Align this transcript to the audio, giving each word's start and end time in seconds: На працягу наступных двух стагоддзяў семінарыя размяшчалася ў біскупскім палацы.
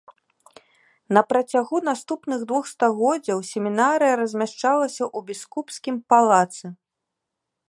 На 1.17 1.21
працягу 1.33 1.81
наступных 1.89 2.39
двух 2.53 2.63
стагоддзяў 2.73 3.45
семінарыя 3.53 4.13
размяшчалася 4.23 5.01
ў 5.17 5.27
біскупскім 5.33 5.95
палацы. 6.15 6.65